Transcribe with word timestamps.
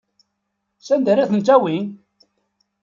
Sanda 0.87 1.09
ara 1.11 1.29
ten-tawi? 1.29 1.77